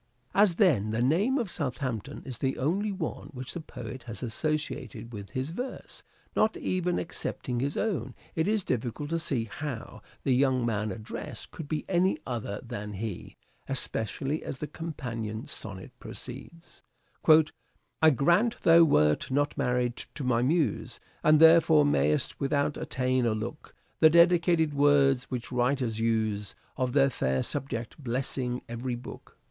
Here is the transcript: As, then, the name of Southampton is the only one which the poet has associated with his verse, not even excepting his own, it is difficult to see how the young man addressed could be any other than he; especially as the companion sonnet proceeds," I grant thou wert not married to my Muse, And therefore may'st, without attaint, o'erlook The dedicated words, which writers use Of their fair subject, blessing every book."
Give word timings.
As, 0.33 0.55
then, 0.55 0.89
the 0.89 0.99
name 1.03 1.37
of 1.37 1.51
Southampton 1.51 2.23
is 2.25 2.39
the 2.39 2.57
only 2.57 2.91
one 2.91 3.27
which 3.35 3.53
the 3.53 3.61
poet 3.61 4.01
has 4.07 4.23
associated 4.23 5.13
with 5.13 5.29
his 5.29 5.51
verse, 5.51 6.01
not 6.35 6.57
even 6.57 6.97
excepting 6.97 7.59
his 7.59 7.77
own, 7.77 8.15
it 8.33 8.47
is 8.47 8.63
difficult 8.63 9.11
to 9.11 9.19
see 9.19 9.43
how 9.43 10.01
the 10.23 10.33
young 10.33 10.65
man 10.65 10.91
addressed 10.91 11.51
could 11.51 11.67
be 11.67 11.85
any 11.87 12.17
other 12.25 12.59
than 12.63 12.93
he; 12.93 13.35
especially 13.69 14.41
as 14.43 14.57
the 14.57 14.65
companion 14.65 15.45
sonnet 15.45 15.91
proceeds," 15.99 16.81
I 18.01 18.09
grant 18.09 18.59
thou 18.61 18.83
wert 18.83 19.29
not 19.29 19.55
married 19.55 19.97
to 20.15 20.23
my 20.23 20.41
Muse, 20.41 20.99
And 21.23 21.39
therefore 21.39 21.85
may'st, 21.85 22.39
without 22.39 22.75
attaint, 22.75 23.27
o'erlook 23.27 23.75
The 23.99 24.09
dedicated 24.09 24.73
words, 24.73 25.25
which 25.25 25.51
writers 25.51 25.99
use 25.99 26.55
Of 26.75 26.93
their 26.93 27.11
fair 27.11 27.43
subject, 27.43 28.03
blessing 28.03 28.63
every 28.67 28.95
book." 28.95 29.37